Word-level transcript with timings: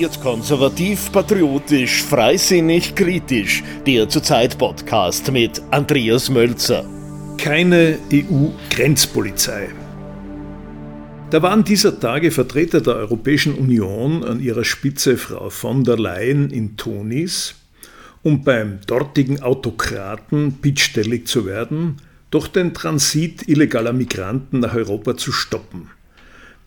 Wird 0.00 0.20
konservativ, 0.20 1.10
patriotisch, 1.10 2.04
freisinnig, 2.04 2.94
kritisch. 2.94 3.64
Der 3.84 4.08
Zurzeit-Podcast 4.08 5.32
mit 5.32 5.60
Andreas 5.72 6.30
Mölzer. 6.30 6.84
Keine 7.36 7.98
EU-Grenzpolizei. 8.12 9.70
Da 11.30 11.42
waren 11.42 11.64
dieser 11.64 11.98
Tage 11.98 12.30
Vertreter 12.30 12.80
der 12.80 12.94
Europäischen 12.94 13.54
Union 13.54 14.22
an 14.22 14.38
ihrer 14.38 14.62
Spitze 14.62 15.16
Frau 15.16 15.50
von 15.50 15.82
der 15.82 15.98
Leyen 15.98 16.50
in 16.50 16.76
Tunis, 16.76 17.56
um 18.22 18.44
beim 18.44 18.78
dortigen 18.86 19.42
Autokraten 19.42 20.52
bittstellig 20.52 21.26
zu 21.26 21.44
werden, 21.44 21.96
doch 22.30 22.46
den 22.46 22.72
Transit 22.72 23.48
illegaler 23.48 23.92
Migranten 23.92 24.60
nach 24.60 24.76
Europa 24.76 25.16
zu 25.16 25.32
stoppen. 25.32 25.90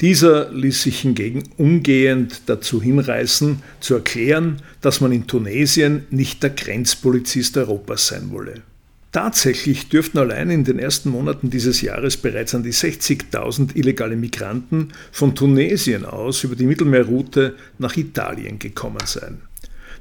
Dieser 0.02 0.52
ließ 0.52 0.81
sich 0.81 1.02
hingegen 1.02 1.43
umgehend 1.57 2.41
dazu 2.47 2.81
hinreißen, 2.81 3.62
zu 3.80 3.94
erklären, 3.94 4.57
dass 4.81 4.99
man 4.99 5.12
in 5.12 5.27
Tunesien 5.27 6.07
nicht 6.09 6.41
der 6.41 6.49
Grenzpolizist 6.49 7.55
Europas 7.55 8.07
sein 8.07 8.31
wolle. 8.31 8.63
Tatsächlich 9.12 9.90
dürften 9.90 10.17
allein 10.17 10.49
in 10.49 10.63
den 10.63 10.79
ersten 10.79 11.09
Monaten 11.09 11.52
dieses 11.52 11.81
Jahres 11.81 12.17
bereits 12.17 12.55
an 12.55 12.63
die 12.63 12.73
60.000 12.73 13.76
illegale 13.76 14.16
Migranten 14.16 14.93
von 15.12 15.35
Tunesien 15.35 16.05
aus 16.05 16.43
über 16.43 16.55
die 16.55 16.65
Mittelmeerroute 16.65 17.55
nach 17.77 17.95
Italien 17.95 18.57
gekommen 18.57 19.05
sein. 19.05 19.41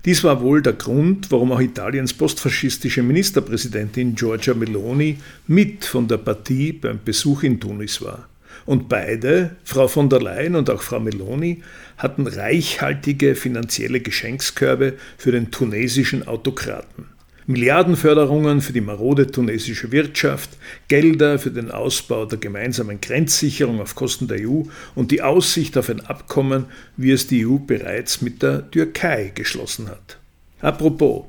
Dies 0.06 0.24
war 0.24 0.40
wohl 0.40 0.62
der 0.62 0.74
Grund, 0.74 1.30
warum 1.30 1.52
auch 1.52 1.60
Italiens 1.60 2.14
postfaschistische 2.14 3.02
Ministerpräsidentin 3.02 4.14
Giorgia 4.14 4.54
Meloni 4.54 5.18
mit 5.46 5.84
von 5.84 6.08
der 6.08 6.16
Partie 6.16 6.72
beim 6.72 7.00
Besuch 7.04 7.42
in 7.42 7.60
Tunis 7.60 8.00
war. 8.00 8.30
Und 8.66 8.88
beide, 8.88 9.56
Frau 9.64 9.88
von 9.88 10.08
der 10.08 10.20
Leyen 10.20 10.54
und 10.54 10.70
auch 10.70 10.82
Frau 10.82 11.00
Meloni, 11.00 11.62
hatten 11.96 12.26
reichhaltige 12.26 13.34
finanzielle 13.34 14.00
Geschenkskörbe 14.00 14.94
für 15.18 15.32
den 15.32 15.50
tunesischen 15.50 16.26
Autokraten. 16.26 17.06
Milliardenförderungen 17.46 18.60
für 18.60 18.72
die 18.72 18.80
marode 18.80 19.26
tunesische 19.26 19.90
Wirtschaft, 19.90 20.50
Gelder 20.86 21.38
für 21.38 21.50
den 21.50 21.70
Ausbau 21.72 22.24
der 22.24 22.38
gemeinsamen 22.38 23.00
Grenzsicherung 23.00 23.80
auf 23.80 23.96
Kosten 23.96 24.28
der 24.28 24.48
EU 24.48 24.62
und 24.94 25.10
die 25.10 25.22
Aussicht 25.22 25.76
auf 25.76 25.88
ein 25.90 26.00
Abkommen, 26.00 26.66
wie 26.96 27.10
es 27.10 27.26
die 27.26 27.44
EU 27.44 27.56
bereits 27.56 28.22
mit 28.22 28.42
der 28.42 28.70
Türkei 28.70 29.32
geschlossen 29.34 29.88
hat. 29.88 30.18
Apropos, 30.60 31.24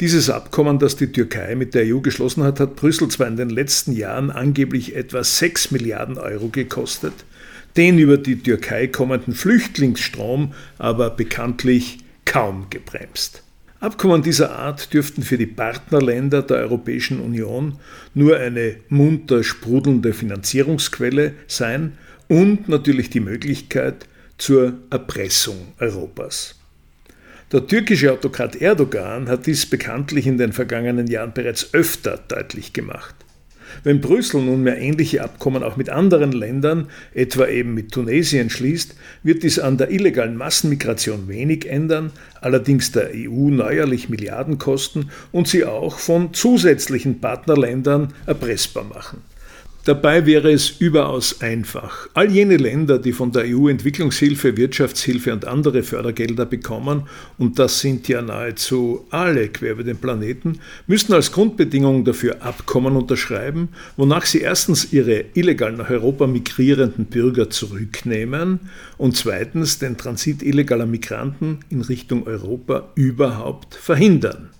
dieses 0.00 0.30
Abkommen, 0.30 0.78
das 0.78 0.96
die 0.96 1.10
Türkei 1.10 1.54
mit 1.54 1.74
der 1.74 1.84
EU 1.86 2.00
geschlossen 2.00 2.44
hat, 2.44 2.60
hat 2.60 2.76
Brüssel 2.76 3.08
zwar 3.08 3.26
in 3.26 3.36
den 3.36 3.50
letzten 3.50 3.92
Jahren 3.92 4.30
angeblich 4.30 4.94
etwa 4.94 5.24
6 5.24 5.72
Milliarden 5.72 6.18
Euro 6.18 6.48
gekostet, 6.48 7.12
den 7.76 7.98
über 7.98 8.16
die 8.16 8.42
Türkei 8.42 8.86
kommenden 8.86 9.34
Flüchtlingsstrom 9.34 10.54
aber 10.78 11.10
bekanntlich 11.10 11.98
kaum 12.24 12.66
gebremst. 12.70 13.42
Abkommen 13.80 14.22
dieser 14.22 14.56
Art 14.56 14.92
dürften 14.92 15.22
für 15.22 15.38
die 15.38 15.46
Partnerländer 15.46 16.42
der 16.42 16.58
Europäischen 16.58 17.20
Union 17.20 17.78
nur 18.12 18.36
eine 18.36 18.76
munter 18.88 19.44
sprudelnde 19.44 20.12
Finanzierungsquelle 20.12 21.34
sein 21.46 21.92
und 22.26 22.68
natürlich 22.68 23.10
die 23.10 23.20
Möglichkeit 23.20 24.06
zur 24.36 24.74
Erpressung 24.90 25.74
Europas. 25.78 26.56
Der 27.50 27.66
türkische 27.66 28.12
Autokrat 28.12 28.56
Erdogan 28.56 29.26
hat 29.26 29.46
dies 29.46 29.64
bekanntlich 29.64 30.26
in 30.26 30.36
den 30.36 30.52
vergangenen 30.52 31.06
Jahren 31.06 31.32
bereits 31.32 31.72
öfter 31.72 32.20
deutlich 32.28 32.74
gemacht. 32.74 33.14
Wenn 33.84 34.02
Brüssel 34.02 34.42
nunmehr 34.42 34.78
ähnliche 34.78 35.22
Abkommen 35.22 35.62
auch 35.62 35.78
mit 35.78 35.88
anderen 35.88 36.32
Ländern, 36.32 36.88
etwa 37.14 37.46
eben 37.46 37.72
mit 37.72 37.90
Tunesien, 37.92 38.50
schließt, 38.50 38.94
wird 39.22 39.44
dies 39.44 39.58
an 39.58 39.78
der 39.78 39.90
illegalen 39.90 40.36
Massenmigration 40.36 41.26
wenig 41.28 41.66
ändern, 41.66 42.12
allerdings 42.42 42.92
der 42.92 43.12
EU 43.14 43.48
neuerlich 43.48 44.10
Milliarden 44.10 44.58
kosten 44.58 45.10
und 45.32 45.48
sie 45.48 45.64
auch 45.64 45.98
von 45.98 46.34
zusätzlichen 46.34 47.22
Partnerländern 47.22 48.12
erpressbar 48.26 48.84
machen. 48.84 49.22
Dabei 49.88 50.26
wäre 50.26 50.52
es 50.52 50.68
überaus 50.80 51.40
einfach. 51.40 52.10
All 52.12 52.30
jene 52.30 52.58
Länder, 52.58 52.98
die 52.98 53.14
von 53.14 53.32
der 53.32 53.44
EU 53.46 53.68
Entwicklungshilfe, 53.68 54.58
Wirtschaftshilfe 54.58 55.32
und 55.32 55.46
andere 55.46 55.82
Fördergelder 55.82 56.44
bekommen, 56.44 57.04
und 57.38 57.58
das 57.58 57.80
sind 57.80 58.06
ja 58.06 58.20
nahezu 58.20 59.06
alle 59.08 59.48
quer 59.48 59.72
über 59.72 59.84
den 59.84 59.96
Planeten, 59.96 60.58
müssten 60.88 61.14
als 61.14 61.32
Grundbedingung 61.32 62.04
dafür 62.04 62.42
Abkommen 62.42 62.96
unterschreiben, 62.96 63.70
wonach 63.96 64.26
sie 64.26 64.42
erstens 64.42 64.92
ihre 64.92 65.24
illegal 65.32 65.72
nach 65.72 65.88
Europa 65.88 66.26
migrierenden 66.26 67.06
Bürger 67.06 67.48
zurücknehmen 67.48 68.60
und 68.98 69.16
zweitens 69.16 69.78
den 69.78 69.96
Transit 69.96 70.42
illegaler 70.42 70.84
Migranten 70.84 71.60
in 71.70 71.80
Richtung 71.80 72.26
Europa 72.26 72.90
überhaupt 72.94 73.74
verhindern. 73.74 74.50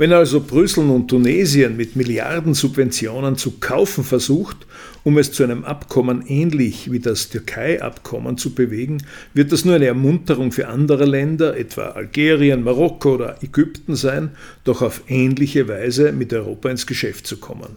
Wenn 0.00 0.14
also 0.14 0.40
Brüssel 0.40 0.84
nun 0.84 1.08
Tunesien 1.08 1.76
mit 1.76 1.94
Milliardensubventionen 1.94 3.36
zu 3.36 3.58
kaufen 3.60 4.02
versucht, 4.02 4.56
um 5.04 5.18
es 5.18 5.30
zu 5.30 5.44
einem 5.44 5.62
Abkommen 5.62 6.24
ähnlich 6.26 6.90
wie 6.90 7.00
das 7.00 7.28
Türkei-Abkommen 7.28 8.38
zu 8.38 8.54
bewegen, 8.54 9.02
wird 9.34 9.52
das 9.52 9.66
nur 9.66 9.74
eine 9.74 9.84
Ermunterung 9.84 10.52
für 10.52 10.68
andere 10.68 11.04
Länder, 11.04 11.54
etwa 11.54 11.88
Algerien, 11.88 12.64
Marokko 12.64 13.16
oder 13.16 13.42
Ägypten 13.42 13.94
sein, 13.94 14.30
doch 14.64 14.80
auf 14.80 15.02
ähnliche 15.08 15.68
Weise 15.68 16.12
mit 16.12 16.32
Europa 16.32 16.70
ins 16.70 16.86
Geschäft 16.86 17.26
zu 17.26 17.36
kommen. 17.36 17.76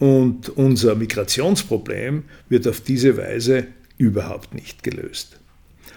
Und 0.00 0.48
unser 0.48 0.96
Migrationsproblem 0.96 2.24
wird 2.48 2.66
auf 2.66 2.80
diese 2.80 3.16
Weise 3.16 3.68
überhaupt 3.98 4.52
nicht 4.52 4.82
gelöst. 4.82 5.38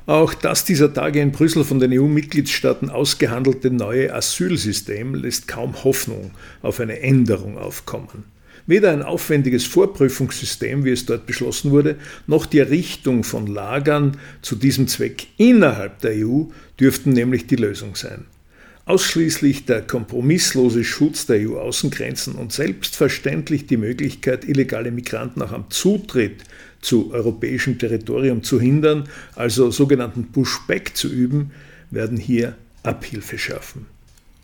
Auch 0.06 0.34
das 0.34 0.66
dieser 0.66 0.94
Tage 0.94 1.20
in 1.20 1.32
Brüssel 1.32 1.64
von 1.64 1.80
den 1.80 1.92
EU-Mitgliedstaaten 1.92 2.90
ausgehandelte 2.90 3.72
neue 3.72 4.14
Asylsystem 4.14 5.16
lässt 5.16 5.48
kaum 5.48 5.84
Hoffnung 5.84 6.32
auf 6.62 6.80
eine 6.80 7.00
Änderung 7.00 7.58
aufkommen. 7.58 8.26
Weder 8.68 8.92
ein 8.92 9.04
aufwendiges 9.04 9.66
Vorprüfungssystem, 9.66 10.86
wie 10.86 10.92
es 10.92 11.06
dort 11.06 11.26
beschlossen 11.28 11.72
wurde, 11.72 11.98
noch 12.26 12.46
die 12.46 12.60
Errichtung 12.60 13.24
von 13.24 13.48
Lagern 13.48 14.18
zu 14.42 14.56
diesem 14.56 14.88
Zweck 14.88 15.28
innerhalb 15.38 16.00
der 16.02 16.14
EU 16.26 16.46
dürften 16.80 17.12
nämlich 17.12 17.46
die 17.48 17.58
Lösung 17.58 17.96
sein. 17.96 18.26
Ausschließlich 18.88 19.66
der 19.66 19.82
kompromisslose 19.82 20.84
Schutz 20.84 21.26
der 21.26 21.38
EU-Außengrenzen 21.50 22.36
und 22.36 22.54
selbstverständlich 22.54 23.66
die 23.66 23.78
Möglichkeit, 23.78 24.48
illegale 24.48 24.92
Migranten 24.92 25.42
auch 25.42 25.54
am 25.54 25.72
Zutritt 25.72 26.44
zu 26.82 27.12
europäischem 27.12 27.80
Territorium 27.80 28.44
zu 28.44 28.62
hindern, 28.62 29.10
also 29.36 29.72
sogenannten 29.72 30.32
Pushback 30.32 30.96
zu 30.96 31.10
üben, 31.12 31.50
werden 31.90 32.18
hier 32.18 32.56
Abhilfe 32.84 33.40
schaffen. 33.40 33.88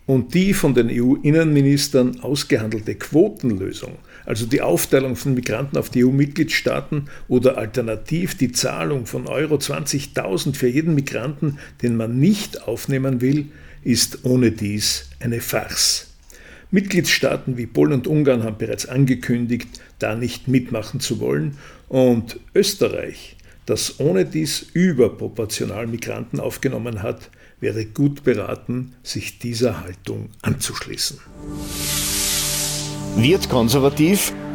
Und 0.08 0.34
die 0.34 0.56
von 0.56 0.74
den 0.74 0.90
EU-Innenministern 0.90 2.22
ausgehandelte 2.22 2.96
Quotenlösung, 2.96 4.00
also 4.26 4.48
die 4.48 4.62
Aufteilung 4.62 5.16
von 5.16 5.36
Migranten 5.36 5.78
auf 5.78 5.92
die 5.92 6.04
EU-Mitgliedstaaten 6.04 7.10
oder 7.28 7.60
alternativ 7.60 8.36
die 8.36 8.52
Zahlung 8.52 9.06
von 9.06 9.28
Euro 9.28 9.56
20.000 9.56 10.56
für 10.56 10.68
jeden 10.68 10.96
Migranten, 10.96 11.60
den 11.84 11.96
man 11.96 12.20
nicht 12.20 12.68
aufnehmen 12.68 13.22
will, 13.22 13.50
ist 13.84 14.26
ohne 14.26 14.52
dies 14.52 15.10
eine 15.20 15.42
Farce. 15.42 16.08
Mitgliedstaaten 16.72 17.58
wie 17.58 17.66
Polen 17.66 17.94
und 17.94 18.08
Ungarn 18.08 18.44
haben 18.44 18.58
bereits 18.58 18.86
angekündigt, 18.86 19.68
da 20.00 20.16
nicht 20.16 20.48
mitmachen 20.48 21.00
zu 21.00 21.20
wollen. 21.20 21.58
Und 21.90 22.40
Österreich, 22.56 23.36
das 23.66 24.00
ohne 24.00 24.26
dies 24.26 24.68
überproportional 24.74 25.88
Migranten 25.88 26.40
aufgenommen 26.40 27.04
hat, 27.04 27.30
wäre 27.60 27.86
gut 27.86 28.24
beraten, 28.24 28.94
sich 29.04 29.40
dieser 29.40 29.82
Haltung 29.82 30.30
anzuschließen. 30.42 31.20
Wird 33.18 33.50
konservativ, 33.50 34.34